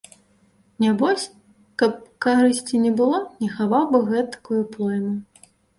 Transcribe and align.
Нябось, 0.83 1.25
каб 1.83 1.93
карысці 2.29 2.83
не 2.89 2.95
было, 3.03 3.23
не 3.45 3.49
хаваў 3.61 3.85
бы 3.95 4.05
гэтакую 4.13 4.63
плойму. 4.75 5.15